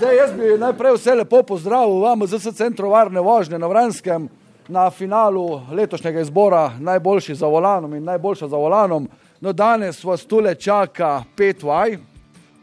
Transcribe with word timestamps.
Zdaj, 0.00 0.16
jaz 0.16 0.30
bi 0.32 0.58
najprej 0.58 0.94
vse 0.96 1.14
lepo 1.14 1.42
pozdravil 1.42 1.98
vam 2.00 2.26
z 2.26 2.52
centrom 2.56 2.88
varne 2.90 3.20
vožnje 3.20 3.58
na 3.58 3.66
Vranskem 3.66 4.28
na 4.68 4.90
finalu 4.90 5.60
letošnjega 5.72 6.20
izbora 6.20 6.72
najboljši 6.78 7.34
za 7.34 7.46
volanom 7.46 7.94
in 7.94 8.04
najboljša 8.04 8.48
za 8.48 8.56
volanom. 8.56 9.08
No, 9.40 9.52
danes 9.52 10.04
vas 10.04 10.24
tule 10.24 10.54
čaka 10.54 11.22
pet 11.36 11.62
vaj. 11.62 11.98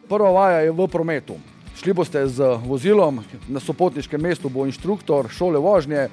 Prva 0.10 0.32
vaja 0.32 0.60
je 0.66 0.72
v 0.72 0.88
prometu. 0.88 1.36
Šli 1.76 1.94
boste 1.94 2.26
z 2.28 2.58
vozilom, 2.66 3.22
na 3.48 3.60
sopotniškem 3.60 4.22
mestu 4.22 4.50
bo 4.50 4.66
inštruktor 4.66 5.30
šole 5.30 5.60
vožnje, 5.60 6.10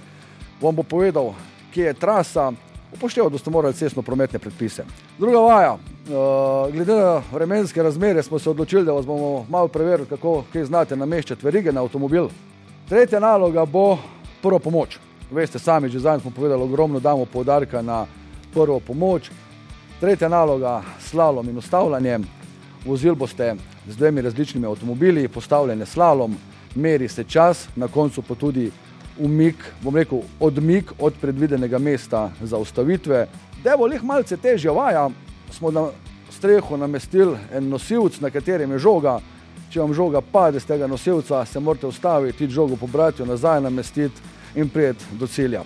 vam 0.60 0.76
bo 0.76 0.82
povedal, 0.82 1.32
kje 1.72 1.86
je 1.86 1.94
trasa, 1.94 2.52
upošteval, 2.92 3.30
da 3.30 3.38
ste 3.38 3.50
morali 3.50 3.74
cestno 3.74 4.02
prometne 4.02 4.38
predpise. 4.38 4.84
Druga 5.18 5.40
vaja, 5.40 5.78
glede 6.72 6.94
na 6.94 7.22
vremenske 7.32 7.82
razmere 7.82 8.22
smo 8.22 8.38
se 8.38 8.50
odločili, 8.50 8.84
da 8.84 8.92
vas 8.92 9.06
bomo 9.06 9.46
malo 9.48 9.68
preverili, 9.68 10.08
kako 10.08 10.44
znate 10.64 10.96
nameščati 10.96 11.44
verige 11.44 11.72
na 11.72 11.80
avtomobil. 11.80 12.28
Tretja 12.88 13.20
naloga 13.20 13.64
bo 13.64 13.98
prva 14.42 14.58
pomoč. 14.58 14.98
Veste, 15.30 15.58
sami 15.58 15.88
že 15.88 15.98
zadnjič 15.98 16.22
smo 16.22 16.30
povedali, 16.30 16.62
ogromno 16.62 17.00
damo 17.00 17.24
poudarka 17.24 17.82
na 17.82 18.06
prvo 18.54 18.80
pomoč. 18.80 19.30
Tretja 20.00 20.28
naloga, 20.28 20.82
slalom 21.00 21.48
in 21.48 21.58
ustavljanje. 21.58 22.18
Vozil 22.84 23.14
boste 23.14 23.54
z 23.88 23.96
dvemi 23.96 24.20
različnimi 24.20 24.66
avtomobili, 24.66 25.28
postavljene 25.28 25.86
slalom, 25.86 26.36
meri 26.74 27.08
se 27.08 27.24
čas, 27.24 27.68
na 27.76 27.88
koncu 27.88 28.22
pa 28.22 28.34
tudi 28.34 28.70
umik, 29.18 29.56
bom 29.80 29.96
rekel, 29.96 30.20
odmik 30.40 30.92
od 30.98 31.14
predvidenega 31.20 31.78
mesta 31.78 32.30
za 32.42 32.58
ustavitve. 32.58 33.26
Da 33.64 33.76
bo 33.76 33.86
lih 33.86 34.04
malce 34.04 34.36
težja 34.36 34.72
vaja, 34.72 35.08
smo 35.54 35.70
na 35.70 35.88
streho 36.30 36.76
namestili 36.76 37.38
en 37.52 37.68
nosilc, 37.68 38.20
na 38.20 38.30
katerem 38.30 38.72
je 38.72 38.78
žoga. 38.78 39.20
Če 39.70 39.80
vam 39.80 39.94
žoga 39.94 40.20
pade 40.20 40.60
z 40.60 40.66
tega 40.66 40.86
nosilca, 40.86 41.44
se 41.46 41.60
morate 41.60 41.86
ustaviti, 41.86 42.50
žogo 42.50 42.76
pobrati, 42.76 43.22
jo 43.22 43.26
nazaj 43.26 43.60
namestiti 43.60 44.20
in 44.54 44.68
prijeti 44.68 45.04
do 45.18 45.26
cilja. 45.26 45.62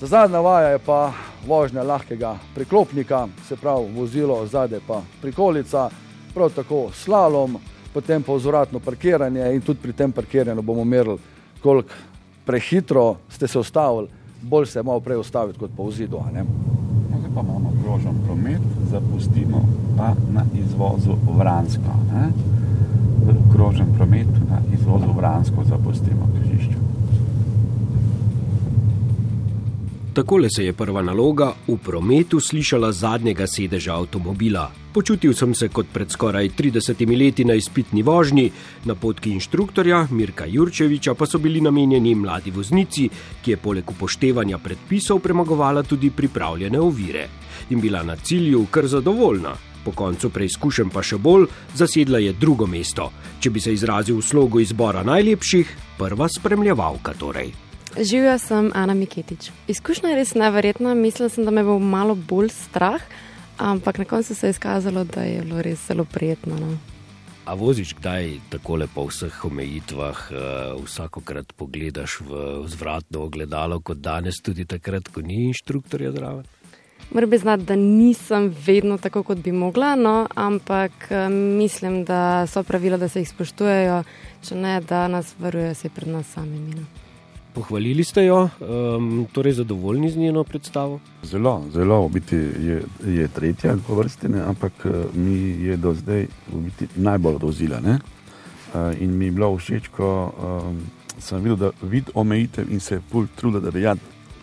Za 0.00 0.06
zadnja 0.06 0.40
vaja 0.40 0.68
je 0.68 0.78
pa 0.78 1.12
vožnja 1.46 1.82
lahkega 1.82 2.36
priklopnika, 2.54 3.26
se 3.48 3.56
pravi 3.56 3.90
vozilo 3.94 4.46
zadaj 4.46 4.80
pa 4.86 5.02
prikolica, 5.22 5.88
prav 6.34 6.50
tako 6.54 6.88
slalom, 6.94 7.58
potem 7.94 8.22
pa 8.22 8.34
vzvratno 8.34 8.80
parkiranje 8.80 9.54
in 9.54 9.60
tudi 9.60 9.80
pri 9.82 9.92
tem 9.92 10.12
parkiranju 10.12 10.62
bomo 10.62 10.84
merili, 10.84 11.18
koliko 11.62 11.94
prehitro 12.46 13.16
ste 13.30 13.48
se 13.48 13.58
ustavili, 13.58 14.08
bolj 14.42 14.66
se 14.66 14.78
je 14.78 14.82
malo 14.82 15.00
prej 15.00 15.16
ustaviti 15.16 15.58
kot 15.58 15.70
pa 15.76 15.82
v 15.82 15.92
zidu. 15.92 16.18
Pa 17.34 17.40
imamo 17.40 17.71
krožen 17.82 18.14
promet, 18.26 18.62
zapustimo 18.90 19.64
pa 19.96 20.14
na 20.32 20.44
izvozu 20.54 21.16
Vransko. 21.38 21.92
Ne? 22.14 22.28
Krožen 23.52 23.86
promet 23.96 24.26
na 24.50 24.58
izvozu 24.74 25.12
Vransko 25.16 25.64
zapustimo 25.64 26.28
križišče. 26.38 26.91
Takole 30.12 30.50
se 30.50 30.64
je 30.64 30.72
prva 30.72 31.02
naloga 31.02 31.54
v 31.68 31.78
prometu 31.80 32.40
slišala 32.40 32.92
zadnjega 32.92 33.46
sedeža 33.46 33.94
avtomobila. 33.96 34.66
Počutil 34.92 35.32
sem 35.32 35.54
se 35.54 35.70
kot 35.72 35.88
pred 35.92 36.10
skoraj 36.10 36.50
30 36.58 37.00
leti 37.16 37.44
na 37.44 37.54
izpitni 37.54 38.02
vožnji, 38.02 38.50
na 38.84 38.94
potki 38.94 39.30
inštruktorja 39.32 40.06
Mirka 40.10 40.44
Jurčeviča 40.44 41.14
pa 41.14 41.26
so 41.26 41.38
bili 41.38 41.60
namenjeni 41.60 42.14
mladi 42.14 42.50
voznici, 42.50 43.08
ki 43.42 43.50
je 43.50 43.56
poleg 43.56 43.90
upoštevanja 43.90 44.58
predpisov 44.58 45.18
premagovala 45.24 45.82
tudi 45.82 46.10
pripravljene 46.10 46.80
ovire 46.80 47.28
in 47.70 47.80
bila 47.80 48.02
na 48.02 48.16
cilju 48.16 48.66
kar 48.70 48.86
zadovoljna. 48.86 49.56
Po 49.84 49.96
koncu 49.96 50.30
preizkušen 50.30 50.90
pa 50.92 51.02
še 51.02 51.16
bolj, 51.16 51.48
zasedla 51.74 52.18
je 52.18 52.32
drugo 52.32 52.66
mesto, 52.66 53.10
če 53.40 53.50
bi 53.50 53.60
se 53.60 53.72
izrazil 53.72 54.20
v 54.20 54.28
slogu 54.28 54.60
izbora 54.60 55.02
najlepših, 55.02 55.76
prva 55.98 56.28
spremljevalka 56.28 57.16
torej. 57.18 57.71
Živijo 58.00 58.38
sem 58.38 58.70
Ana 58.74 58.94
Miketič. 58.94 59.50
Izkušnja 59.68 60.08
je 60.08 60.16
res 60.16 60.34
neverjetna, 60.34 60.94
mislila 60.94 61.28
sem, 61.28 61.44
da 61.44 61.50
me 61.50 61.62
bo 61.62 61.78
malo 61.78 62.14
bolj 62.14 62.48
strah, 62.48 63.02
ampak 63.58 63.98
na 63.98 64.04
koncu 64.04 64.34
se 64.34 64.46
je 64.46 64.50
izkazalo, 64.50 65.04
da 65.04 65.20
je 65.20 65.42
bilo 65.42 65.62
res 65.62 65.86
zelo 65.86 66.04
prijetno. 66.04 66.56
No. 66.56 66.78
A 67.44 67.54
voziš 67.54 67.94
kdaj 67.94 68.38
tako 68.50 68.76
lepo 68.76 69.04
v 69.04 69.12
vseh 69.12 69.44
omejitvah, 69.44 70.24
uh, 70.30 70.84
vsakokrat 70.84 71.52
pogledaš 71.52 72.20
v 72.24 72.64
zvratno 72.66 73.26
ogledalo, 73.26 73.80
kot 73.80 74.00
danes, 74.00 74.40
tudi 74.40 74.64
takrat, 74.64 75.12
ko 75.12 75.20
ni 75.20 75.50
inštruktorja 75.50 76.12
zraven? 76.16 76.48
Moram 77.12 77.30
priznati, 77.30 77.68
da 77.68 77.76
nisem 77.76 78.54
vedno 78.66 78.96
tako, 78.98 79.22
kot 79.22 79.38
bi 79.38 79.52
mogla, 79.52 79.94
no, 80.00 80.26
ampak 80.34 80.92
uh, 81.10 81.28
mislim, 81.28 82.04
da 82.04 82.46
so 82.46 82.62
pravila, 82.62 82.96
da 82.96 83.08
se 83.08 83.20
jih 83.20 83.28
spoštujejo, 83.28 84.02
če 84.48 84.54
ne, 84.56 84.80
da 84.80 85.08
nas 85.08 85.34
varujejo 85.38 85.74
se 85.74 85.92
pred 85.92 86.08
nas 86.08 86.32
samimi. 86.32 86.80
No. 86.80 87.11
Pohvalili 87.54 88.04
ste 88.04 88.24
jo, 88.24 88.48
um, 88.60 89.26
torej 89.32 89.52
zadovoljni 89.52 90.10
z 90.10 90.16
njeno 90.16 90.44
predstavo? 90.44 91.00
Zelo, 91.22 91.64
zelo, 91.72 92.08
biti 92.08 92.36
je, 92.36 92.82
je 93.06 93.28
tretja 93.28 93.76
po 93.86 93.94
vrsti, 93.94 94.28
ne? 94.28 94.40
ampak 94.40 94.72
eh, 94.84 94.90
mi 95.14 95.64
je 95.64 95.76
do 95.76 95.94
zdaj 95.94 96.26
najbolj 96.96 97.38
dozila. 97.38 97.80
Ne? 97.80 97.98
Uh, 98.74 99.02
in 99.02 99.18
mi 99.18 99.24
je 99.24 99.30
bilo 99.30 99.56
všeč, 99.56 99.88
ko 99.92 100.32
um, 100.32 100.80
sem 101.18 101.42
videl, 101.44 101.56
da 101.56 101.70
vid 101.82 102.08
omejitev 102.14 102.72
in 102.72 102.80
se 102.80 103.00
pol 103.10 103.26
truda, 103.36 103.60
da 103.60 103.70
bi 103.70 103.84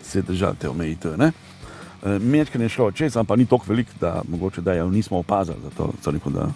se 0.03 0.21
držal 0.21 0.53
te 0.59 0.69
omejitve. 0.69 1.15
Uh, 1.17 2.21
Mečka 2.21 2.61
je 2.61 2.69
šlo 2.69 2.91
čez, 2.91 3.17
ampak 3.17 3.37
ni 3.37 3.45
tako 3.45 3.65
velik, 3.67 3.87
da 4.01 4.21
mogoče 4.29 4.61
da 4.61 4.73
jo 4.73 4.89
nismo 4.89 5.17
opazili, 5.17 5.57
zato 5.63 5.93
da 6.29 6.51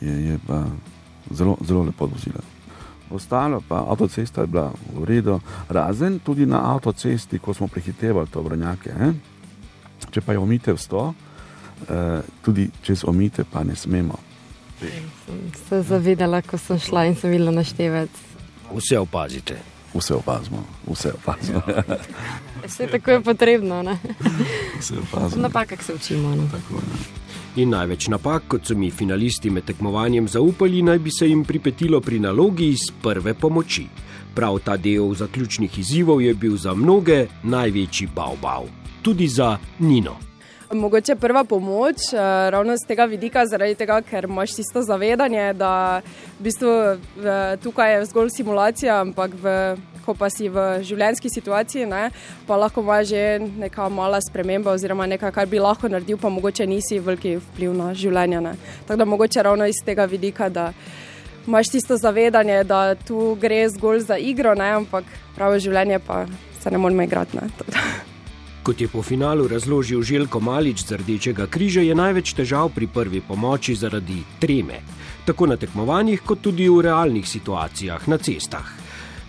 je, 0.00 0.24
je 0.28 0.38
pa 0.46 0.64
zelo, 1.30 1.56
zelo 1.66 1.82
lepo 1.82 2.06
dozila 2.06 2.59
ostalo 3.10 3.62
pa 3.68 3.84
avtocesta 3.88 4.40
je 4.40 4.46
bila 4.46 4.72
v 4.96 5.04
redu, 5.04 5.40
razen 5.68 6.18
tudi 6.18 6.46
na 6.46 6.74
avtocesti, 6.74 7.38
ko 7.38 7.54
smo 7.54 7.68
prehitevali 7.68 8.28
to 8.28 8.42
vrnjake. 8.42 8.90
Eh? 8.90 9.12
Če 10.10 10.20
pa 10.20 10.32
je 10.32 10.38
omitev 10.38 10.76
100, 10.76 11.12
eh, 11.88 12.20
tudi 12.42 12.70
čez 12.82 13.04
omitev 13.04 13.44
pa 13.52 13.64
ne 13.64 13.76
smemo. 13.76 14.18
Sem 14.80 15.52
se 15.68 15.82
zavedala, 15.82 16.42
ko 16.42 16.58
sem 16.58 16.78
šla 16.78 17.04
in 17.06 17.16
sem 17.16 17.30
videla 17.30 17.52
naštevec. 17.52 18.10
Vse 18.72 18.98
opazite. 18.98 19.58
Vse 19.94 20.14
opazimo, 20.14 20.64
vse 20.86 21.12
opazimo. 21.12 21.62
vse 22.64 22.86
tako 22.86 23.10
je 23.10 23.20
potrebno. 23.20 23.82
vse 24.78 24.98
opazimo. 24.98 25.42
Napaka, 25.42 25.76
ki 25.76 25.84
se 25.84 25.94
učimo. 25.94 26.34
No. 26.36 26.48
Tako, 26.52 26.80
In 27.56 27.72
največ 27.74 28.06
napak, 28.08 28.44
kot 28.46 28.68
so 28.68 28.76
mi 28.78 28.92
finalisti 28.94 29.50
med 29.50 29.66
tekmovanjem 29.66 30.28
zaupali, 30.30 30.84
naj 30.86 30.98
bi 31.02 31.10
se 31.10 31.26
jim 31.26 31.42
pripetilo 31.44 32.00
pri 32.00 32.20
nalogi 32.22 32.68
iz 32.70 32.86
prve 33.02 33.34
pomoči. 33.34 33.88
Prav 34.34 34.60
ta 34.62 34.76
del 34.76 35.14
zaključnih 35.14 35.78
izzivov 35.78 36.22
je 36.22 36.34
bil 36.34 36.56
za 36.56 36.74
mnoge 36.74 37.26
največji 37.42 38.08
bav-bav, 38.14 38.70
tudi 39.02 39.28
za 39.28 39.56
Nino. 39.78 40.29
Mogoče 40.72 41.16
prva 41.16 41.44
pomoč, 41.44 41.96
eh, 42.12 42.50
ravno 42.50 42.76
z 42.76 42.86
tega 42.86 43.04
vidika, 43.04 43.46
zaradi 43.46 43.74
tega, 43.74 44.00
ker 44.02 44.24
imaš 44.24 44.54
tisto 44.54 44.82
zavedanje, 44.82 45.52
da 45.52 46.02
v 46.38 46.42
bistvu 46.42 46.70
tukaj 47.62 47.94
je 47.94 48.04
zgolj 48.04 48.30
simulacija, 48.36 49.00
ampak 49.00 49.34
v 49.34 49.76
ko 50.04 50.14
pa 50.18 50.30
si 50.32 50.48
v 50.50 50.80
življenjski 50.86 51.30
situaciji, 51.30 51.86
ne, 51.86 52.10
pa 52.46 52.58
lahko 52.58 52.82
ima 52.82 52.98
že 53.04 53.38
neka 53.38 53.88
mala 53.92 54.20
sprememba, 54.20 54.74
oziroma 54.74 55.06
nekaj, 55.06 55.32
kar 55.32 55.46
bi 55.46 55.62
lahko 55.62 55.88
naredil, 55.88 56.18
pa 56.18 56.32
mogoče 56.32 56.66
nisi 56.66 56.98
veliki 56.98 57.36
vpliv 57.38 57.76
na 57.76 57.92
življenje. 57.94 58.40
Ne. 58.40 58.56
Tako 58.86 58.98
da 58.98 59.04
mogoče 59.04 59.42
ravno 59.42 59.66
iz 59.70 59.78
tega 59.86 60.04
vidika, 60.10 60.48
da 60.48 60.72
imaš 61.46 61.70
tisto 61.70 61.96
zavedanje, 61.96 62.64
da 62.64 62.94
tu 62.94 63.36
gre 63.40 63.68
zgolj 63.68 64.06
za 64.10 64.18
igro, 64.18 64.54
ne, 64.54 64.70
ampak 64.82 65.04
pravo 65.36 65.58
življenje 65.58 66.00
pa 66.06 66.24
se 66.60 66.70
ne 66.70 66.78
moremo 66.78 67.06
igrati. 67.06 67.38
Ne, 67.38 67.50
Kot 68.62 68.80
je 68.80 68.88
po 68.88 69.02
finalu 69.02 69.48
razložil 69.48 70.02
Željko 70.02 70.40
Malič 70.40 70.84
z 70.84 70.96
Rdečega 70.96 71.46
križa, 71.46 71.80
je 71.80 71.94
največ 71.94 72.34
težav 72.36 72.68
pri 72.74 72.86
prvi 72.86 73.20
pomoči 73.20 73.74
zaradi 73.74 74.20
treme, 74.40 74.82
tako 75.24 75.46
na 75.46 75.56
tekmovanjih, 75.56 76.20
kot 76.20 76.42
tudi 76.44 76.68
v 76.68 76.82
realnih 76.84 77.28
situacijah 77.28 78.08
na 78.08 78.18
cestah. 78.18 78.68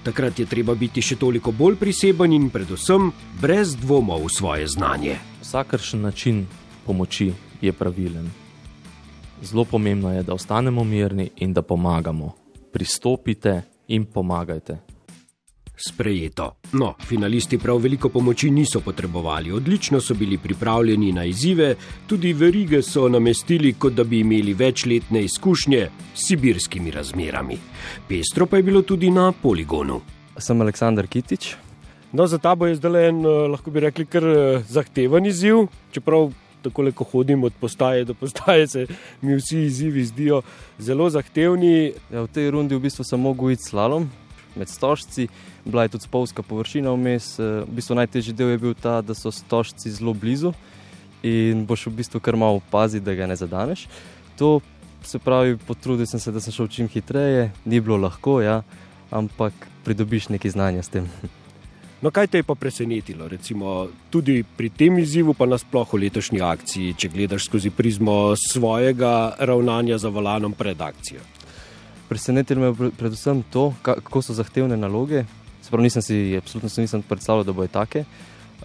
Takrat 0.04 0.40
je 0.40 0.46
treba 0.46 0.76
biti 0.76 1.02
še 1.02 1.16
toliko 1.16 1.52
bolj 1.52 1.78
priseben 1.80 2.34
in 2.34 2.50
predvsem 2.50 3.12
brez 3.42 3.76
dvoma 3.80 4.20
v 4.20 4.28
svoje 4.30 4.68
znanje. 4.68 5.16
Vsakršen 5.42 6.02
način 6.02 6.46
pomoči 6.86 7.32
je 7.62 7.72
pravilen. 7.72 8.28
Zelo 9.42 9.64
pomembno 9.66 10.12
je, 10.12 10.24
da 10.24 10.34
ostanemo 10.34 10.84
mirni 10.84 11.30
in 11.38 11.54
da 11.54 11.62
pomagamo. 11.62 12.34
Pristopite 12.74 13.62
in 13.88 14.06
pomagajte 14.06 14.91
sprejeto. 15.88 16.56
No, 16.74 16.94
finalisti 17.08 17.58
prav 17.58 17.78
veliko 17.78 18.10
pomoči 18.10 18.50
niso 18.52 18.80
potrebovali, 18.80 19.52
odlično 19.52 20.02
so 20.02 20.14
bili 20.14 20.38
pripravljeni 20.38 21.12
na 21.12 21.26
izzive, 21.26 21.76
tudi 22.08 22.34
verige 22.34 22.82
so 22.82 23.10
namestili, 23.10 23.74
kot 23.74 23.94
da 23.94 24.04
bi 24.04 24.20
imeli 24.20 24.54
večletne 24.54 25.24
izkušnje 25.24 25.90
s 26.14 26.28
sibirskimi 26.28 26.92
razmerami. 26.92 27.58
Pestro 28.08 28.46
pa 28.46 28.58
je 28.58 28.64
bilo 28.64 28.82
tudi 28.82 29.10
na 29.10 29.32
poligonu. 29.32 30.02
Sem 30.38 30.62
Aleksandr 30.62 31.08
Kitič. 31.08 31.56
No, 32.12 32.28
za 32.28 32.38
ta 32.38 32.56
bo 32.56 32.68
je 32.68 32.76
zdaj 32.76 33.08
en, 33.08 33.26
eh, 33.26 33.28
lahko 33.28 33.72
bi 33.72 33.80
rekli, 33.80 34.06
kar 34.06 34.24
eh, 34.24 34.64
zahteven 34.68 35.26
izziv, 35.26 35.68
čeprav 35.92 36.32
tako 36.62 36.82
le, 36.82 36.92
ko 36.92 37.04
hodim 37.04 37.44
od 37.44 37.54
postaje 37.60 38.06
do 38.06 38.14
postaje, 38.14 38.68
se 38.68 38.86
mi 39.22 39.36
vsi 39.36 39.64
izzivi 39.66 40.04
zdijo 40.06 40.42
zelo 40.80 41.10
zahtevni. 41.10 41.94
Ja, 42.12 42.22
v 42.22 42.28
tej 42.28 42.52
rundi 42.52 42.76
v 42.76 42.84
bistvu 42.86 43.04
sem 43.04 43.20
mogel 43.20 43.52
iti 43.52 43.70
slalom 43.70 44.10
med 44.56 44.70
stožci, 44.70 45.28
bila 45.66 45.84
je 45.84 45.96
tudi 45.96 46.08
spolska 46.08 46.44
površina 46.44 46.92
vmes. 46.92 47.40
V 47.40 47.66
bistvu 47.76 47.96
najtežji 47.96 48.34
del 48.34 48.54
je 48.56 48.62
bil 48.62 48.74
ta, 48.74 49.02
da 49.02 49.16
so 49.18 49.32
stožci 49.32 49.92
zelo 49.92 50.14
blizu 50.14 50.54
in 51.24 51.66
boš 51.66 51.86
v 51.88 51.98
bistvu 52.02 52.20
kar 52.20 52.36
malo 52.36 52.62
paziti, 52.72 53.06
da 53.06 53.16
ga 53.16 53.28
ne 53.28 53.36
zadaneš. 53.36 53.88
To 54.38 54.60
se 55.04 55.20
pravi, 55.20 55.58
potrudil 55.58 56.06
sem 56.06 56.20
se, 56.20 56.32
da 56.32 56.42
sem 56.42 56.54
šel 56.54 56.68
čim 56.68 56.88
hitreje, 56.90 57.52
ni 57.66 57.80
bilo 57.80 57.98
lahko, 57.98 58.42
ja, 58.42 58.62
ampak 59.12 59.54
pridobiš 59.86 60.30
nekaj 60.30 60.52
znanja 60.52 60.84
s 60.84 60.90
tem. 60.90 61.08
No, 62.02 62.10
kaj 62.10 62.28
te 62.28 62.40
je 62.42 62.44
pa 62.44 62.56
presenetilo, 62.58 63.28
recimo 63.30 63.88
tudi 64.10 64.42
pri 64.58 64.72
tem 64.74 64.98
izzivu, 65.00 65.36
pa 65.38 65.46
nasplošno 65.46 66.00
v 66.00 66.02
letošnji 66.02 66.42
akciji, 66.42 66.96
če 66.98 67.10
gledaš 67.14 67.46
skozi 67.46 67.70
prizmo 67.70 68.34
svojega 68.34 69.36
ravnanja 69.38 70.00
za 70.02 70.10
valanom 70.10 70.58
pred 70.58 70.82
akcijo? 70.82 71.22
Presenetilo 72.12 72.60
me 72.62 72.68
je 72.68 72.92
predvsem 72.92 73.44
to, 73.50 73.74
kako 73.82 74.22
so 74.22 74.34
zahtevne 74.36 74.76
naloge. 74.78 75.24
Sprav 75.64 75.80
nisem 75.82 76.02
si, 76.04 76.36
absolutno 76.38 76.70
si 76.70 76.82
nisem 76.82 77.02
predstavljal, 77.08 77.46
da 77.48 77.54
bojo 77.56 77.72
take. 77.72 78.04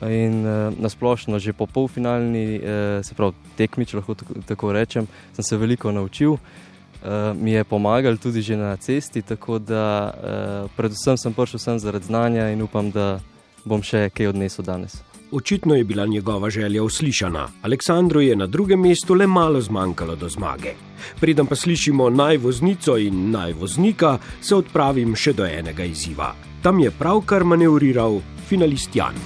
In 0.02 0.40
uh, 0.42 0.74
nasplošno, 0.74 1.38
že 1.38 1.52
po 1.54 1.66
polfinalni, 1.70 2.58
uh, 2.58 3.04
se 3.06 3.14
pravi, 3.14 3.38
tekmi, 3.54 3.86
če 3.86 4.00
lahko 4.00 4.16
tako, 4.48 4.72
rečem, 4.74 5.06
sem 5.38 5.46
se 5.46 5.60
veliko 5.62 5.94
naučil. 5.94 6.34
Uh, 6.34 7.38
mi 7.38 7.54
je 7.54 7.64
pomagal 7.64 8.18
tudi 8.18 8.42
že 8.42 8.58
na 8.58 8.74
cesti, 8.76 9.22
tako 9.22 9.62
da 9.62 9.86
uh, 10.10 10.70
predvsem 10.76 11.14
sem 11.14 11.34
prišel 11.34 11.62
sem 11.62 11.78
zaradi 11.78 12.10
znanja 12.10 12.50
in 12.50 12.66
upam, 12.66 12.90
da 12.90 13.20
bom 13.62 13.78
še 13.78 14.08
kaj 14.10 14.34
odnesel 14.34 14.66
danes. 14.66 14.98
Očitno 15.36 15.74
je 15.74 15.84
bila 15.84 16.06
njegova 16.06 16.50
želja 16.50 16.82
uslišana. 16.82 17.48
Aleksandru 17.62 18.20
je 18.20 18.36
na 18.36 18.46
drugem 18.46 18.80
mestu 18.80 19.14
le 19.14 19.26
malo 19.26 19.60
zmanjkalo 19.60 20.16
do 20.16 20.28
zmage. 20.28 20.72
Preden 21.20 21.46
pa 21.46 21.54
slišimo 21.54 22.10
najvoznico 22.10 22.96
in 22.96 23.30
najvoznika, 23.30 24.18
se 24.40 24.54
odpravim 24.56 25.12
še 25.16 25.32
do 25.32 25.44
enega 25.44 25.84
izziva. 25.84 26.30
Tam 26.62 26.80
je 26.80 26.90
pravkar 26.90 27.44
manevriral 27.44 28.20
finalist 28.48 28.96
Jan. 28.96 29.20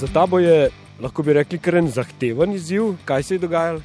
Za 0.00 0.10
ta 0.10 0.26
bo 0.26 0.42
je, 0.42 0.70
lahko 1.00 1.22
bi 1.22 1.38
rekli, 1.38 1.58
kar 1.58 1.78
en 1.78 1.92
zahteven 1.94 2.58
izziv. 2.58 2.96
Kaj 3.04 3.22
se 3.22 3.34
je 3.34 3.44
dogajalo? 3.46 3.80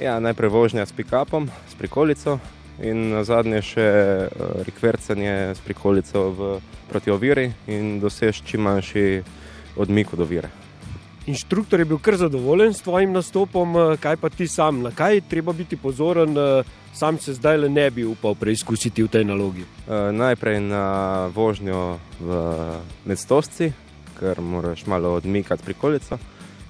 Ja, 0.00 0.20
najprej 0.20 0.54
vožnja 0.54 0.86
s 0.86 0.94
pikapom, 0.94 1.50
s 1.66 1.74
prikolico 1.74 2.38
in 2.82 3.10
na 3.10 3.24
zadnje 3.24 3.62
še 3.62 3.88
uh, 4.26 4.62
rekvercanje 4.66 5.54
s 5.54 5.60
prikolico 5.64 6.30
v, 6.30 6.50
proti 6.88 7.10
oviri 7.10 7.50
in 7.66 8.00
dosež 8.00 8.42
čim 8.44 8.66
manjši 8.66 9.22
odmik 9.76 10.12
od 10.12 10.20
ovire. 10.26 10.50
Inštruktor 11.26 11.80
je 11.80 11.84
bil 11.84 11.98
kar 11.98 12.16
zadovoljen 12.16 12.74
s 12.74 12.82
tvojim 12.82 13.12
nastopom, 13.12 13.76
eh, 13.76 13.96
kaj 13.96 14.16
pa 14.16 14.28
ti 14.28 14.48
sam, 14.48 14.82
na 14.82 14.90
kaj 14.90 15.20
treba 15.20 15.52
biti 15.52 15.76
pozoren, 15.76 16.38
eh, 16.38 16.62
sam 16.94 17.18
se 17.18 17.34
zdaj 17.34 17.56
le 17.56 17.68
ne 17.68 17.90
bi 17.90 18.04
upal 18.04 18.34
preizkusiti 18.34 19.02
v 19.02 19.08
tej 19.08 19.24
nalogi. 19.24 19.62
Uh, 19.62 20.10
najprej 20.12 20.60
na 20.60 21.26
vožnjo 21.34 21.98
v 22.20 22.28
medstosci, 23.04 23.72
ker 24.18 24.40
moraš 24.40 24.86
malo 24.86 25.14
odmikati 25.14 25.64
prikolico, 25.64 26.18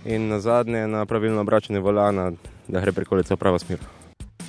in 0.04 0.28
na 0.28 0.40
zadnje 0.40 0.86
na 0.86 1.06
pravilno 1.06 1.40
obračanje 1.40 1.80
volana, 1.80 2.32
da 2.68 2.80
gre 2.80 2.92
prikolica 2.92 3.34
v 3.34 3.38
pravo 3.38 3.58
smer. 3.58 3.99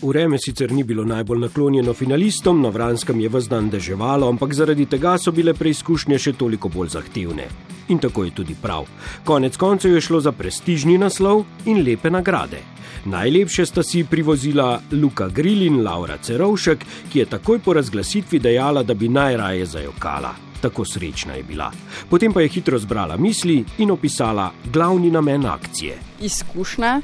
Vreme 0.01 0.37
sicer 0.39 0.71
ni 0.71 0.83
bilo 0.83 1.03
najbolj 1.05 1.39
naklonjeno 1.39 1.93
finalistom, 1.93 2.61
na 2.61 2.69
Vranskem 2.69 3.19
je 3.19 3.29
vzdan 3.29 3.69
deževalo, 3.69 4.29
ampak 4.29 4.53
zaradi 4.53 4.85
tega 4.89 5.13
so 5.21 5.31
bile 5.31 5.53
preizkušnje 5.53 6.17
še 6.17 6.33
toliko 6.33 6.69
bolj 6.73 6.89
zahtevne. 6.95 7.45
In 7.93 7.99
tako 8.01 8.23
je 8.25 8.31
tudi 8.39 8.55
prav. 8.61 8.87
Konec 9.25 9.57
koncev 9.61 9.93
je 9.93 10.01
šlo 10.01 10.21
za 10.25 10.31
prestižni 10.31 10.97
naslov 10.97 11.43
in 11.65 11.83
lepe 11.85 12.09
nagrade. 12.09 12.63
Najlepše 13.05 13.65
sta 13.65 13.83
si 13.83 14.01
privozila 14.03 14.81
Luka 14.91 15.27
Grill 15.29 15.67
in 15.67 15.83
Laura 15.85 16.17
Cerovšek, 16.17 16.85
ki 17.13 17.19
je 17.19 17.25
takoj 17.25 17.59
po 17.59 17.73
razglasitvi 17.73 18.39
dejala, 18.39 18.83
da 18.83 18.93
bi 18.93 19.09
najraje 19.09 19.65
zajokala. 19.65 20.33
Tako 20.61 20.85
srečna 20.85 21.37
je 21.37 21.43
bila. 21.43 21.71
Potem 22.09 22.33
pa 22.33 22.41
je 22.41 22.49
hitro 22.57 22.79
zbrala 22.79 23.17
misli 23.17 23.63
in 23.77 23.91
opisala 23.91 24.51
glavni 24.73 25.11
namen 25.11 25.45
akcije. 25.45 25.97
Izkušnja 26.21 27.01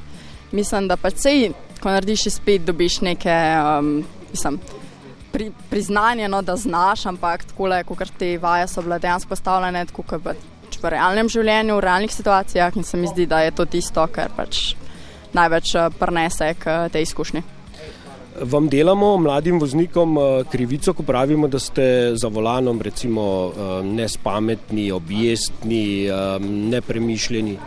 mislim, 0.51 0.87
da 0.87 0.97
pa 0.97 1.09
sej, 1.09 1.51
ko 1.79 1.91
narediš 1.93 2.27
spet, 2.33 2.65
dobiš 2.65 3.01
neke 3.01 3.33
um, 3.79 4.03
mislim, 4.31 4.59
pri, 5.31 5.51
priznanje, 5.69 6.27
no, 6.27 6.41
da 6.41 6.55
znaš, 6.55 7.05
ampak 7.05 7.45
tako 7.45 7.67
le, 7.67 7.83
kot 7.83 8.11
te 8.17 8.37
vaje 8.37 8.67
so 8.67 8.81
bile 8.81 8.99
dejansko 8.99 9.29
postavljene, 9.29 9.85
tako 9.85 10.03
kot 10.03 10.25
v, 10.25 10.35
v 10.81 10.93
realnem 10.93 11.29
življenju, 11.29 11.75
v 11.77 11.85
realnih 11.85 12.13
situacijah 12.13 12.77
in 12.77 12.83
se 12.83 12.97
mi 12.97 13.07
zdi, 13.07 13.25
da 13.25 13.41
je 13.45 13.53
to 13.55 13.65
tisto, 13.65 14.07
kar 14.11 14.33
pač 14.35 14.73
največ 15.37 15.75
uh, 15.75 15.93
prenese 15.99 16.53
k 16.59 16.79
tej 16.93 17.07
izkušnji. 17.09 17.43
Vam 18.37 18.67
delamo, 18.69 19.15
mladim 19.17 19.57
voznikom, 19.59 20.17
uh, 20.17 20.25
krivico, 20.51 20.93
ko 20.93 21.03
pravimo, 21.03 21.47
da 21.47 21.59
ste 21.59 22.13
za 22.15 22.29
volanom 22.29 22.81
recimo 22.81 23.23
nespametni, 23.83 24.91
objestni, 24.91 26.07
nepremišljeni. 26.73 27.57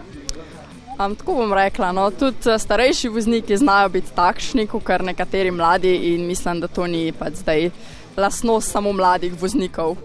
Um, 1.00 1.14
tako 1.16 1.34
bom 1.34 1.52
rekla, 1.52 1.92
no, 1.92 2.10
tudi 2.10 2.58
starejši 2.58 3.08
vozniki 3.08 3.56
znajo 3.56 3.88
biti 3.88 4.12
takšni, 4.14 4.66
kot 4.68 4.82
kar 4.84 5.04
nekateri 5.04 5.50
mladi, 5.50 5.94
in 6.12 6.26
mislim, 6.26 6.60
da 6.60 6.68
to 6.68 6.86
ni 6.86 7.12
pač 7.12 7.40
zdaj 7.40 7.70
lasnost 8.16 8.72
samo 8.72 8.92
mladih 8.92 9.32
voznikov. 9.40 9.96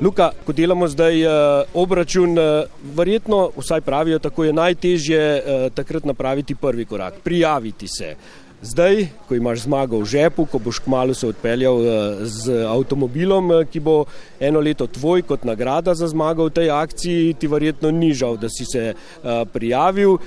Luka, 0.00 0.30
ko 0.46 0.52
delamo 0.56 0.88
zdaj 0.88 1.20
uh, 1.26 1.32
obračun, 1.74 2.38
uh, 2.38 2.64
verjetno, 2.96 3.50
vsaj 3.56 3.80
pravijo, 3.84 4.18
tako 4.18 4.44
je 4.44 4.52
najtežje 4.52 5.22
takrat 5.74 6.04
napraviti 6.04 6.54
prvi 6.54 6.84
korak, 6.84 7.20
prijaviti 7.24 7.88
se. 7.88 8.14
Zdaj, 8.62 9.06
ko 9.28 9.34
imaš 9.34 9.60
zmago 9.60 10.00
v 10.02 10.04
žepu, 10.04 10.44
ko 10.46 10.58
boš 10.58 10.78
kmalo 10.82 11.14
se 11.14 11.26
odpeljal 11.26 11.78
eh, 11.78 12.16
z 12.26 12.64
avtomobilom, 12.66 13.52
eh, 13.52 13.64
ki 13.70 13.80
bo 13.80 14.04
eno 14.40 14.60
leto 14.60 14.86
tvoj 14.86 15.22
kot 15.22 15.44
nagrada 15.44 15.94
za 15.94 16.08
zmago 16.08 16.48
v 16.48 16.50
tej 16.50 16.70
akciji, 16.70 17.34
ti 17.38 17.46
verjetno 17.46 17.90
ni 17.90 18.10
žal, 18.14 18.36
da 18.36 18.48
si 18.50 18.66
se 18.66 18.94
eh, 18.94 19.44
prijavil. 19.52 20.18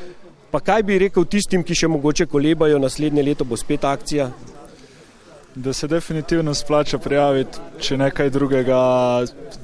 Pa 0.51 0.59
kaj 0.59 0.83
bi 0.83 0.99
rekel 0.99 1.25
tistim, 1.27 1.63
ki 1.63 1.75
še 1.75 1.91
mogoče 1.91 2.25
kolebajo, 2.25 2.79
naslednje 2.79 3.23
leto 3.23 3.43
bo 3.43 3.59
spet 3.59 3.83
akcija? 3.83 4.29
Da 5.55 5.73
se 5.73 5.87
definitivno 5.87 6.53
splača 6.55 6.97
prijaviti, 7.03 7.59
če 7.83 7.97
nekaj 7.99 8.29
drugega, 8.31 8.79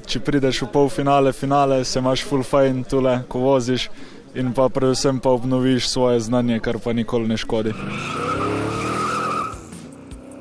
če 0.08 0.20
prideš 0.20 0.66
v 0.66 0.72
polfinale, 0.74 1.32
finale, 1.32 1.86
se 1.88 2.04
imaš 2.04 2.26
full 2.28 2.44
fajn 2.44 2.84
tule, 2.84 3.22
ko 3.32 3.40
voziš 3.48 3.88
in 4.36 4.52
pa 4.54 4.68
predvsem 4.70 5.24
pa 5.24 5.32
obnoviš 5.32 5.88
svoje 5.88 6.20
znanje, 6.20 6.60
kar 6.60 6.84
pa 6.84 6.94
nikoli 6.94 7.32
ne 7.32 7.40
škodi. 7.40 7.72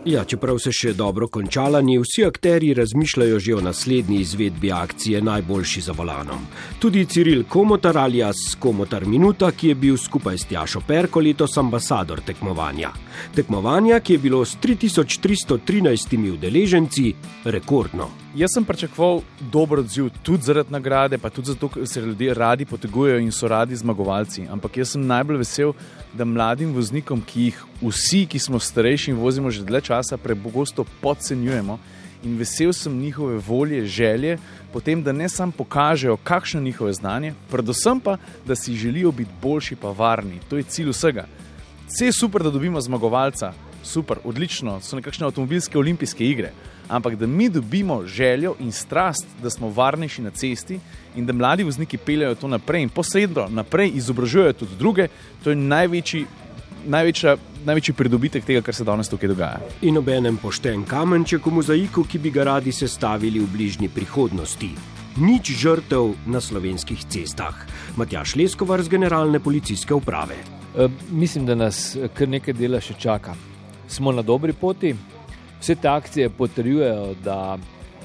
Ja, 0.07 0.23
čeprav 0.25 0.61
se 0.63 0.71
še 0.71 0.93
dobro 0.95 1.27
končala, 1.27 1.81
ni 1.83 1.97
vsi 1.99 2.23
akteri 2.29 2.69
razmišljajo 2.79 3.39
že 3.43 3.55
o 3.57 3.61
naslednji 3.61 4.21
izvedbi 4.23 4.71
akcije 4.73 5.19
Najboljši 5.23 5.81
za 5.81 5.93
volanom. 5.99 6.45
Tudi 6.79 7.03
Ciril 7.11 7.43
Komotar 7.51 7.99
alias 7.99 8.55
Komotar 8.59 9.07
Minuta, 9.07 9.51
ki 9.51 9.73
je 9.73 9.75
bil 9.75 9.97
skupaj 9.99 10.39
s 10.39 10.47
Tjašo 10.47 10.85
Perko 10.87 11.21
letos 11.21 11.59
ambasador 11.59 12.23
tekmovanja. 12.23 12.93
Tekmovanja, 13.35 13.99
ki 14.01 14.15
je 14.15 14.23
bilo 14.29 14.45
s 14.45 14.55
3313 14.63 16.31
udeleženci 16.37 17.13
rekordno. 17.45 18.26
Jaz 18.37 18.53
sem 18.53 18.65
pričakoval 18.69 19.23
dober 19.41 19.79
odziv, 19.81 20.11
tudi 20.23 20.45
zaradi 20.45 20.73
nagrade, 20.73 21.17
pa 21.19 21.31
tudi 21.33 21.55
zato, 21.55 21.71
ker 21.73 21.87
se 21.89 22.01
ljudje 22.05 22.35
radi 22.35 22.67
potegujejo 22.69 23.23
in 23.25 23.31
so 23.33 23.49
radi 23.49 23.77
zmagovalci. 23.77 24.45
Ampak 24.53 24.77
jaz 24.77 24.93
sem 24.93 25.07
najbolj 25.09 25.39
vesel, 25.41 25.73
da 26.13 26.27
mladim 26.29 26.75
voznikom, 26.77 27.23
ki 27.25 27.47
jih 27.47 27.63
vsi, 27.81 28.27
ki 28.29 28.39
smo 28.39 28.61
starejši 28.61 29.15
in 29.15 29.23
vozimo 29.23 29.51
že 29.51 29.65
dlje 29.65 29.81
časa, 29.89 30.21
prepogosto 30.21 30.85
podcenjujemo. 31.01 31.79
In 32.29 32.37
vesel 32.37 32.77
sem 32.77 33.01
njihove 33.01 33.41
volje, 33.41 33.87
želje, 33.87 34.37
potem, 34.73 35.01
da 35.03 35.17
ne 35.17 35.29
samo 35.33 35.57
pokažejo, 35.57 36.21
kakšno 36.21 36.61
je 36.61 36.65
njihove 36.69 36.93
znanje, 36.93 37.33
predvsem 37.49 38.01
pa, 38.05 38.19
da 38.45 38.53
si 38.57 38.77
želijo 38.77 39.17
biti 39.17 39.33
boljši, 39.43 39.81
pa 39.81 39.97
varni. 39.97 40.45
To 40.51 40.61
je 40.61 40.69
cilj 40.69 40.93
vsega. 40.93 41.25
Vse 41.89 42.13
je 42.13 42.13
super, 42.13 42.43
da 42.43 42.51
dobimo 42.51 42.81
zmagovalca, 42.81 43.55
super, 43.83 44.21
odlično, 44.25 44.81
so 44.81 44.97
nekakšne 45.01 45.25
avtomobilske 45.25 45.79
olimpijske 45.79 46.29
igre 46.29 46.53
ampak 46.89 47.17
da 47.17 47.27
mi 47.27 47.49
dobimo 47.49 48.07
željo 48.07 48.55
in 48.61 48.73
strast, 48.73 49.27
da 49.43 49.51
smo 49.51 49.69
varnejši 49.69 50.23
na 50.23 50.31
cesti 50.31 50.81
in 51.17 51.27
da 51.27 51.33
mladi 51.33 51.65
vozniki 51.65 51.99
peljajo 51.99 52.35
to 52.35 52.49
naprej 52.49 52.83
in 52.83 52.89
posredno 52.89 53.49
naprej 53.49 53.91
izobražujejo 53.95 54.53
tudi 54.53 54.77
druge, 54.79 55.09
to 55.45 55.51
je 55.51 55.57
največji. 55.57 56.27
Največja, 56.87 57.33
največji 57.67 57.95
pridobitek 57.99 58.45
tega, 58.45 58.61
kar 58.63 58.75
se 58.75 58.85
danes 58.87 59.09
tukaj 59.11 59.29
dogaja. 59.29 59.59
In 59.83 59.99
obenem 59.99 60.37
pošten 60.39 60.85
kamenček 60.87 61.47
v 61.47 61.51
mozaiku, 61.57 62.05
ki 62.07 62.21
bi 62.23 62.31
ga 62.31 62.45
radi 62.47 62.73
sestavili 62.73 63.43
v 63.43 63.49
bližnji 63.51 63.89
prihodnosti. 63.89 64.69
Nič 65.17 65.51
žrtev 65.51 66.13
na 66.31 66.39
slovenskih 66.41 67.03
cestah. 67.11 67.59
Matjaš 67.97 68.37
Leskovar 68.37 68.83
z 68.87 68.89
Generalne 68.89 69.41
policijske 69.41 69.95
uprave. 69.95 70.37
E, 70.77 70.89
mislim, 71.11 71.47
da 71.47 71.55
nas 71.55 71.97
kar 72.15 72.29
nekaj 72.29 72.55
dela 72.55 72.81
še 72.81 72.95
čaka. 72.95 73.35
Smo 73.89 74.13
na 74.13 74.23
dobri 74.23 74.53
poti, 74.53 74.95
vse 75.61 75.75
te 75.75 75.89
akcije 75.89 76.29
potrjujejo, 76.31 77.15
da 77.25 77.59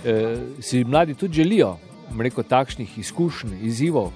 eh, 0.06 0.38
si 0.60 0.84
mladi 0.84 1.14
tudi 1.14 1.34
želijo 1.34 1.78
rekel, 2.20 2.44
takšnih 2.44 2.98
izkušenj, 3.00 3.60
izzivov 3.62 4.12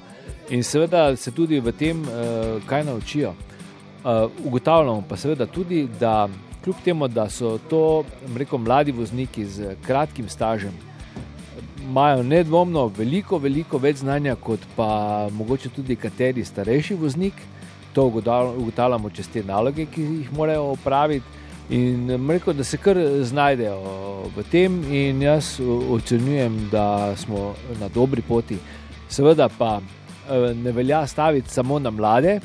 In 0.50 0.64
seveda 0.64 1.16
se 1.16 1.32
tudi 1.32 1.60
v 1.60 1.72
tem, 1.74 2.02
uh, 2.02 2.62
kaj 2.66 2.84
naučijo. 2.86 3.34
Uh, 4.06 4.30
ugotavljamo 4.46 5.04
pa 5.10 5.18
seveda 5.18 5.46
tudi, 5.46 5.88
da 6.00 6.30
kljub 6.64 6.76
temu, 6.84 7.08
da 7.08 7.30
so 7.30 7.58
to 7.70 8.04
rekel, 8.38 8.60
mladi 8.60 8.92
vozniki 8.92 9.46
z 9.46 9.76
kratkim 9.86 10.30
stažem, 10.30 10.74
imajo 11.82 12.24
nedvomno 12.24 12.88
veliko, 12.98 13.38
veliko 13.38 13.78
več 13.78 13.98
znanja 13.98 14.36
kot 14.36 14.60
pa 14.76 15.30
mogoče 15.32 15.70
tudi 15.70 15.96
kateri 15.96 16.46
starejši 16.46 16.96
voznik. 16.96 17.34
To 17.94 18.06
ugotavljamo 18.06 19.10
čez 19.10 19.28
te 19.32 19.44
naloge, 19.44 19.86
ki 19.86 20.02
jih 20.02 20.34
morajo 20.34 20.74
opraviti. 20.76 21.26
In 21.70 22.30
rekel, 22.30 22.54
da 22.54 22.64
se 22.64 22.78
kar 22.78 22.98
znajdejo 23.26 24.30
v 24.36 24.44
tem, 24.52 24.84
in 24.94 25.22
jaz 25.22 25.60
ocenjujem, 25.90 26.68
da 26.72 27.16
smo 27.18 27.56
na 27.80 27.88
dobri 27.90 28.22
poti. 28.22 28.58
Seveda 29.10 29.50
pa 29.50 29.80
eh, 29.80 30.54
ne 30.54 30.72
velja 30.72 31.08
staviti 31.08 31.50
samo 31.50 31.80
na 31.80 31.90
mlade, 31.90 32.40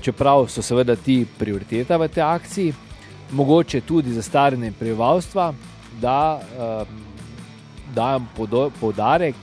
čeprav 0.00 0.46
so 0.48 0.62
seveda 0.62 0.96
ti 0.96 1.24
prioriteta 1.38 1.96
v 1.96 2.08
tej 2.08 2.22
akciji, 2.22 2.74
mogoče 3.32 3.80
tudi 3.80 4.12
za 4.12 4.22
staranje 4.22 4.72
prebivalstva, 4.78 5.52
da 6.00 6.40
um, 6.40 7.02
dajem 7.94 8.26
poudarek 8.80 9.34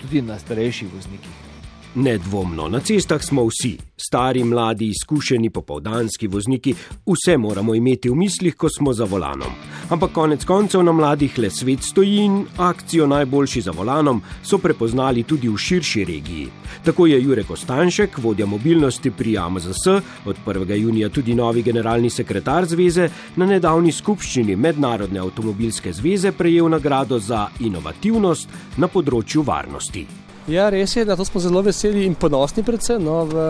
tudi 0.00 0.22
na 0.22 0.38
starejših 0.38 0.94
voznikih. 0.94 1.47
Nedvomno, 1.94 2.68
na 2.68 2.80
cestah 2.80 3.22
smo 3.22 3.46
vsi, 3.46 3.78
stari, 3.96 4.44
mladi, 4.44 4.88
izkušeni, 4.88 5.50
popovdanski 5.50 6.26
vozniki, 6.26 6.74
vse 7.06 7.36
moramo 7.36 7.74
imeti 7.74 8.10
v 8.10 8.14
mislih, 8.14 8.54
ko 8.56 8.68
smo 8.68 8.92
za 8.92 9.04
volanom. 9.04 9.52
Ampak 9.88 10.12
konec 10.12 10.44
koncev 10.44 10.82
na 10.82 10.92
mladih 10.92 11.38
le 11.38 11.50
svet 11.50 11.82
stoji 11.82 12.16
in 12.24 12.44
akcijo 12.56 13.06
najboljši 13.06 13.60
za 13.60 13.70
volanom 13.70 14.22
so 14.42 14.58
prepoznali 14.58 15.22
tudi 15.22 15.48
v 15.48 15.56
širši 15.56 16.04
regiji. 16.04 16.48
Tako 16.84 17.06
je 17.06 17.22
Jurek 17.22 17.50
Ostanšek, 17.50 18.18
vodja 18.18 18.46
mobilnosti 18.46 19.10
pri 19.10 19.38
AMZS, 19.38 19.86
od 20.24 20.36
1. 20.46 20.74
junija 20.74 21.08
tudi 21.08 21.34
novi 21.34 21.62
generalni 21.62 22.10
sekretar 22.10 22.66
zveze, 22.66 23.08
na 23.36 23.46
nedavni 23.46 23.92
skupščini 23.92 24.56
Mednarodne 24.56 25.20
avtomobilske 25.20 25.92
zveze 25.92 26.32
prejel 26.32 26.68
nagrado 26.68 27.18
za 27.18 27.48
inovativnost 27.60 28.48
na 28.76 28.88
področju 28.88 29.42
varnosti. 29.42 30.27
Ja, 30.48 30.70
res 30.72 30.96
je, 30.96 31.04
da 31.04 31.16
smo 31.24 31.40
zelo 31.40 31.60
veseli 31.60 32.06
in 32.08 32.14
ponosni. 32.16 32.62
Predvsem, 32.64 33.02
no, 33.04 33.24
v 33.28 33.42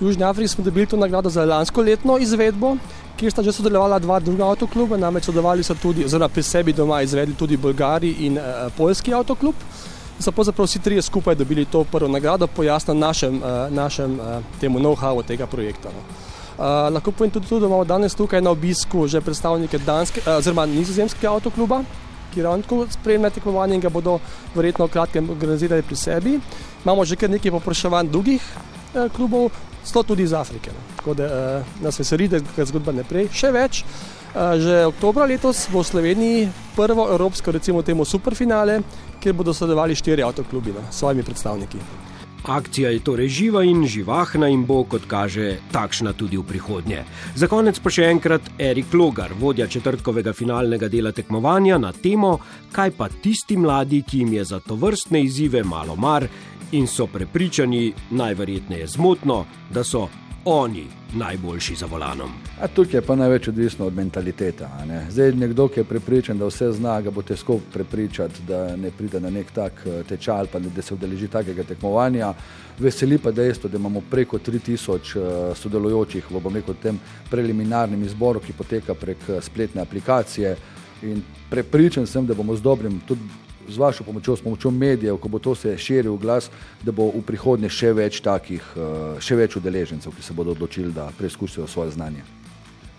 Južni 0.00 0.22
Afriki 0.24 0.48
smo 0.48 0.64
dobili 0.64 0.86
to 0.86 0.96
nagrado 0.96 1.30
za 1.30 1.44
lansko 1.44 1.82
letno 1.82 2.18
izvedbo, 2.18 2.76
kjer 3.18 3.32
sta 3.32 3.42
že 3.42 3.52
sodelovala 3.52 3.98
dva 3.98 4.20
druga 4.20 4.46
avtokluba, 4.46 4.96
namreč 4.96 5.26
sodelovali 5.26 5.66
so 5.66 5.74
tudi, 5.74 6.04
oziroma 6.04 6.28
pri 6.28 6.42
sebi 6.42 6.72
doma 6.72 7.00
izvedli 7.02 7.34
tudi 7.34 7.56
Bolgari 7.56 8.12
in 8.26 8.38
uh, 8.38 8.70
Poljski 8.76 9.14
avtoklub. 9.14 9.54
So 10.22 10.30
pravzaprav 10.30 10.66
vsi 10.66 10.78
trije 10.78 11.02
skupaj 11.02 11.34
dobili 11.34 11.64
to 11.64 11.84
prvo 11.84 12.08
nagrado, 12.08 12.46
pojasnjeno 12.46 13.00
našem, 13.00 13.42
uh, 13.42 13.74
našem 13.74 14.14
uh, 14.20 14.38
temu 14.60 14.78
know-howu 14.78 15.26
tega 15.26 15.46
projekta. 15.46 15.90
No. 15.90 16.06
Uh, 16.58 16.94
lahko 16.94 17.10
povem 17.10 17.30
tudi 17.30 17.48
to, 17.48 17.58
da 17.58 17.66
imamo 17.66 17.84
danes 17.84 18.14
tukaj 18.14 18.40
na 18.40 18.50
obisku 18.50 19.08
že 19.08 19.20
predstavnike 19.20 19.78
danske, 19.78 20.22
uh, 20.22 20.36
oziroma 20.38 20.66
nizozemskega 20.66 21.34
avtokluba, 21.34 21.82
ki 22.32 22.42
ravno 22.42 22.62
tako 22.62 22.86
spremlja 22.90 23.30
tekmovanje 23.30 23.74
in 23.74 23.80
ga 23.80 23.90
bodo 23.92 24.18
verjetno 24.54 24.86
v 24.86 24.92
kratkem 24.92 25.30
organizirali 25.30 25.82
pri 25.82 25.96
sebi. 25.96 26.38
Imamo 26.84 27.04
že 27.04 27.16
kar 27.16 27.30
nekaj 27.30 27.52
popraševanj 27.58 28.10
drugih 28.10 28.42
eh, 28.42 29.08
klubov, 29.16 29.50
sto 29.84 30.02
tudi 30.02 30.22
iz 30.22 30.32
Afrike. 30.32 30.70
No. 30.70 30.96
Tako 30.96 31.14
da 31.14 31.24
eh, 31.24 31.64
nas 31.80 31.98
veseli, 31.98 32.28
da 32.28 32.40
je 32.56 32.66
zgodba 32.66 32.92
naprej. 32.92 33.28
Še 33.32 33.52
več, 33.52 33.82
eh, 33.82 34.58
že 34.58 34.84
oktobra 34.86 35.26
letos 35.26 35.66
bo 35.72 35.82
v 35.82 35.90
Sloveniji 35.90 36.48
prvo 36.76 37.08
evropsko, 37.12 37.52
recimo 37.52 37.82
temu 37.82 38.04
superfinale, 38.04 38.80
kjer 39.20 39.34
bodo 39.34 39.54
sodelovali 39.54 39.94
štiri 39.94 40.22
avtoklubi 40.22 40.72
no, 40.72 40.88
s 40.90 41.02
svojimi 41.02 41.22
predstavniki. 41.22 42.11
Akcija 42.42 42.90
je 42.90 42.98
torej 42.98 43.28
živa 43.28 43.62
in 43.64 43.86
živahna 43.86 44.48
in 44.48 44.64
bo, 44.66 44.82
kot 44.84 45.04
kaže, 45.06 45.60
takšna 45.72 46.12
tudi 46.12 46.36
v 46.36 46.42
prihodnje. 46.42 47.04
Za 47.38 47.46
konec 47.46 47.78
pa 47.78 47.90
še 47.90 48.08
enkrat 48.10 48.48
Erik 48.58 48.94
Logar, 48.94 49.30
vodja 49.38 49.68
četrtkovega 49.70 50.32
finalnega 50.32 50.88
dela 50.88 51.12
tekmovanja 51.12 51.78
na 51.78 51.92
temo, 51.92 52.38
kaj 52.72 52.90
pa 52.98 53.08
tisti 53.08 53.56
mladi, 53.56 54.02
ki 54.02 54.24
jim 54.24 54.32
je 54.34 54.44
za 54.44 54.58
to 54.60 54.74
vrstne 54.74 55.22
izzive 55.22 55.62
malo 55.62 55.96
mar 55.96 56.26
in 56.72 56.86
so 56.86 57.06
prepričani, 57.06 57.92
najverjetneje 58.10 58.86
zmotno, 58.86 59.44
da 59.70 59.84
so 59.84 60.08
oni 60.44 60.86
najboljši 61.14 61.74
za 61.74 61.86
volanom. 61.86 62.30
A 62.60 62.68
tukaj 62.68 62.98
je 62.98 63.02
pa 63.02 63.16
največ 63.16 63.48
odvisno 63.48 63.86
od 63.86 63.94
mentalitete. 63.94 64.66
Ne? 64.86 65.06
Zdaj, 65.10 65.32
nekdo, 65.32 65.68
ki 65.68 65.80
je 65.80 65.84
prepričan, 65.84 66.38
da 66.38 66.46
vse 66.46 66.72
zna, 66.72 67.00
ga 67.00 67.10
bo 67.10 67.22
težko 67.22 67.58
prepričati, 67.72 68.42
da 68.48 68.76
ne 68.76 68.90
pride 68.90 69.20
na 69.20 69.30
nek 69.30 69.50
tak 69.50 69.72
eh, 69.86 70.02
tečaj 70.08 70.38
ali 70.38 70.48
pa 70.52 70.58
da 70.58 70.82
se 70.82 70.94
udeleži 70.94 71.28
takega 71.28 71.62
tekmovanja. 71.62 72.34
Veseli 72.78 73.18
pa 73.18 73.30
dejstvo, 73.30 73.70
da 73.70 73.78
imamo 73.78 74.02
preko 74.10 74.38
3000 74.38 74.98
eh, 74.98 75.54
sodelujočih 75.54 76.30
v 76.30 76.74
tem 76.82 77.00
preliminarnem 77.30 78.02
izboru, 78.02 78.40
ki 78.40 78.52
poteka 78.52 78.94
prek 78.94 79.18
eh, 79.28 79.40
spletne 79.40 79.82
aplikacije. 79.82 80.56
In 81.02 81.22
prepričan 81.50 82.06
sem, 82.06 82.26
da 82.26 82.34
bomo 82.34 82.56
z 82.56 82.62
dobrim, 82.62 83.00
tudi 83.06 83.20
z 83.68 83.78
vašo 83.78 84.04
pomočjo, 84.04 84.36
s 84.36 84.42
pomočjo 84.42 84.70
medijev, 84.70 85.16
ko 85.16 85.28
bo 85.28 85.38
to 85.38 85.54
se 85.54 85.76
širil 85.78 86.16
glas, 86.16 86.50
da 86.82 86.92
bo 86.92 87.10
v 87.10 87.22
prihodnje 87.26 87.68
še 87.68 87.92
več 87.92 88.20
takih, 88.20 88.62
eh, 88.76 89.20
še 89.20 89.36
več 89.36 89.56
udeležencev, 89.56 90.12
ki 90.16 90.22
se 90.22 90.34
bodo 90.34 90.50
odločili, 90.50 90.92
da 90.92 91.10
preizkusijo 91.18 91.66
svoje 91.66 91.90
znanje. 91.90 92.22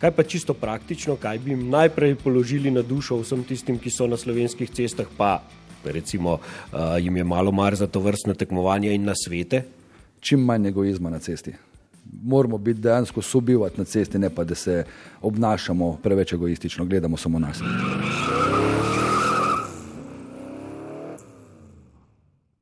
Kaj 0.03 0.11
pa 0.11 0.23
čisto 0.23 0.53
praktično, 0.53 1.15
kaj 1.15 1.39
bi 1.39 1.51
jim 1.51 1.69
najprej 1.69 2.15
položili 2.15 2.71
na 2.71 2.81
dušo 2.81 3.21
vsem 3.21 3.43
tistim, 3.43 3.79
ki 3.79 3.89
so 3.89 4.07
na 4.07 4.17
slovenskih 4.17 4.69
cestah, 4.69 5.07
pa 5.17 5.39
recimo 5.83 6.33
uh, 6.33 6.99
jim 6.99 7.17
je 7.17 7.23
malo 7.23 7.51
mar 7.51 7.75
za 7.75 7.87
to 7.87 7.99
vrstne 7.99 8.33
tekmovanje 8.33 8.93
in 8.95 9.05
na 9.05 9.13
svete? 9.15 9.63
Čim 10.19 10.43
manj 10.43 10.67
egoizma 10.67 11.09
na 11.09 11.19
cesti. 11.19 11.53
Moramo 12.23 12.57
biti 12.57 12.79
dejansko 12.79 13.21
sobivati 13.21 13.79
na 13.79 13.83
cesti, 13.83 14.19
ne 14.19 14.29
pa 14.29 14.43
da 14.43 14.55
se 14.55 14.83
obnašamo 15.21 15.97
preveč 16.03 16.33
egoistično, 16.33 16.85
gledamo 16.85 17.17
samo 17.17 17.39
na 17.39 17.53
sebe. 17.53 18.32